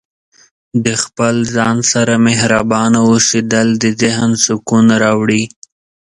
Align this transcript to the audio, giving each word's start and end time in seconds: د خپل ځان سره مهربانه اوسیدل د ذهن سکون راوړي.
د 0.85 0.87
خپل 1.03 1.35
ځان 1.55 1.77
سره 1.91 2.13
مهربانه 2.27 2.99
اوسیدل 3.11 3.67
د 3.83 3.85
ذهن 4.01 4.31
سکون 4.45 4.85
راوړي. 5.03 5.43